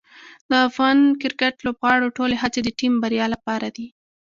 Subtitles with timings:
[0.49, 3.87] د افغان کرکټ لوبغاړو ټولې هڅې د ټیم بریا لپاره دي.